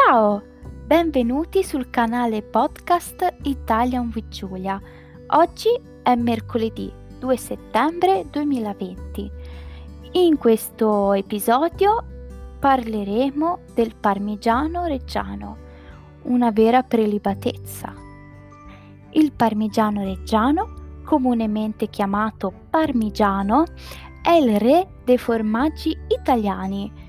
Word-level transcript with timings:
Ciao, 0.00 0.40
benvenuti 0.86 1.64
sul 1.64 1.90
canale 1.90 2.42
podcast 2.42 3.34
Italian 3.42 4.12
with 4.14 4.28
Giulia. 4.28 4.80
Oggi 5.30 5.68
è 6.04 6.14
mercoledì 6.14 6.90
2 7.18 7.36
settembre 7.36 8.24
2020. 8.30 9.30
In 10.12 10.38
questo 10.38 11.14
episodio 11.14 12.04
parleremo 12.60 13.58
del 13.74 13.96
parmigiano 13.96 14.84
reggiano, 14.84 15.56
una 16.22 16.52
vera 16.52 16.84
prelibatezza. 16.84 17.92
Il 19.10 19.32
parmigiano 19.32 20.04
reggiano, 20.04 21.00
comunemente 21.04 21.88
chiamato 21.88 22.52
parmigiano, 22.70 23.64
è 24.22 24.30
il 24.30 24.60
re 24.60 25.00
dei 25.02 25.18
formaggi 25.18 25.90
italiani 26.06 27.06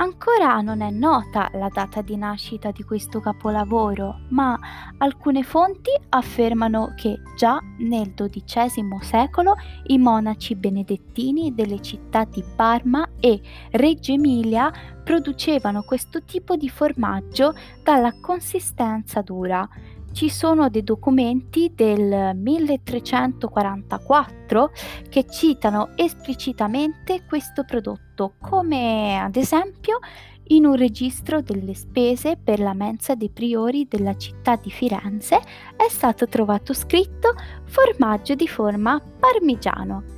Ancora 0.00 0.60
non 0.60 0.80
è 0.80 0.90
nota 0.90 1.50
la 1.54 1.68
data 1.68 2.02
di 2.02 2.16
nascita 2.16 2.70
di 2.70 2.84
questo 2.84 3.18
capolavoro, 3.18 4.20
ma 4.28 4.56
alcune 4.98 5.42
fonti 5.42 5.90
affermano 6.10 6.94
che 6.96 7.20
già 7.36 7.60
nel 7.78 8.14
XII 8.14 8.86
secolo 9.00 9.56
i 9.86 9.98
monaci 9.98 10.54
benedettini 10.54 11.52
delle 11.52 11.82
città 11.82 12.24
di 12.24 12.44
Parma 12.54 13.08
e 13.18 13.40
Reggio 13.72 14.12
Emilia 14.12 14.72
producevano 15.02 15.82
questo 15.82 16.22
tipo 16.22 16.54
di 16.54 16.68
formaggio 16.68 17.52
dalla 17.82 18.12
consistenza 18.20 19.20
dura 19.20 19.68
ci 20.12 20.30
sono 20.30 20.68
dei 20.68 20.82
documenti 20.82 21.72
del 21.74 22.34
1344 22.34 24.70
che 25.08 25.26
citano 25.28 25.90
esplicitamente 25.96 27.24
questo 27.26 27.64
prodotto, 27.64 28.34
come 28.40 29.18
ad 29.18 29.36
esempio 29.36 29.98
in 30.48 30.64
un 30.64 30.76
registro 30.76 31.42
delle 31.42 31.74
spese 31.74 32.38
per 32.42 32.60
la 32.60 32.72
mensa 32.72 33.14
dei 33.14 33.30
priori 33.30 33.86
della 33.88 34.16
città 34.16 34.56
di 34.56 34.70
Firenze 34.70 35.40
è 35.76 35.88
stato 35.88 36.26
trovato 36.26 36.72
scritto 36.72 37.34
formaggio 37.64 38.34
di 38.34 38.48
forma 38.48 38.98
parmigiano. 39.00 40.16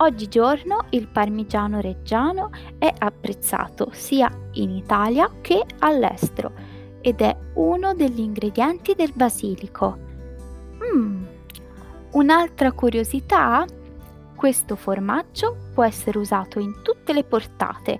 Oggigiorno 0.00 0.86
il 0.90 1.08
parmigiano 1.08 1.80
reggiano 1.80 2.50
è 2.78 2.92
apprezzato 2.96 3.88
sia 3.92 4.30
in 4.52 4.70
Italia 4.70 5.28
che 5.40 5.64
all'estero 5.80 6.77
ed 7.08 7.22
è 7.22 7.34
uno 7.54 7.94
degli 7.94 8.20
ingredienti 8.20 8.94
del 8.94 9.12
basilico. 9.14 9.96
Mm. 10.84 11.24
Un'altra 12.12 12.72
curiosità? 12.72 13.64
Questo 14.34 14.76
formaggio 14.76 15.56
può 15.72 15.84
essere 15.84 16.18
usato 16.18 16.60
in 16.60 16.82
tutte 16.82 17.14
le 17.14 17.24
portate, 17.24 17.98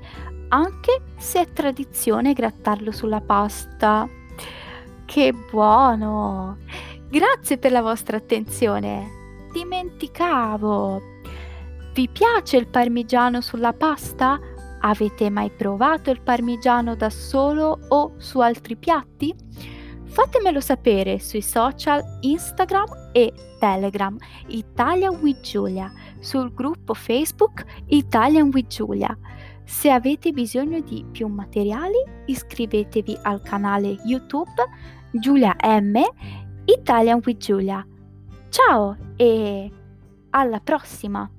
anche 0.49 1.01
se 1.17 1.41
è 1.41 1.53
tradizione 1.53 2.35
grattarlo 2.35 2.93
sulla 2.93 3.23
pasta. 3.23 4.07
Che 5.07 5.35
buono! 5.51 6.59
Grazie 7.09 7.57
per 7.57 7.73
la 7.73 7.81
vostra 7.81 8.19
attenzione. 8.19 9.49
Dimenticavo. 9.53 11.01
Vi 11.95 12.09
piace 12.11 12.59
il 12.59 12.69
parmigiano 12.69 13.41
sulla 13.41 13.73
pasta? 13.73 14.39
Avete 14.81 15.29
mai 15.31 15.51
provato 15.51 16.11
il 16.11 16.21
parmigiano 16.21 16.95
da 16.95 17.11
solo 17.11 17.79
o 17.89 18.15
su 18.19 18.39
altri 18.41 18.77
piatti? 18.77 19.35
Fatemelo 20.05 20.61
sapere 20.61 21.19
sui 21.19 21.43
social 21.43 22.03
Instagram 22.21 22.87
e 23.13 23.33
Telegram 23.59 24.17
Italian 24.49 25.19
with 25.21 25.41
Giulia, 25.41 25.93
sul 26.21 26.53
gruppo 26.53 26.95
Facebook 26.95 27.65
Italian 27.87 28.51
with 28.53 28.69
Giulia. 28.69 29.17
Se 29.65 29.91
avete 29.91 30.33
bisogno 30.33 30.81
di 30.81 31.05
più 31.11 31.27
materiali, 31.29 32.03
iscrivetevi 32.25 33.19
al 33.23 33.43
canale 33.43 33.99
YouTube 34.05 34.65
Giulia 35.13 35.55
M 35.63 36.01
Italian 36.65 37.21
with 37.25 37.39
Giulia. 37.39 37.87
Ciao 38.49 38.97
e 39.17 39.71
alla 40.31 40.61
prossima! 40.61 41.31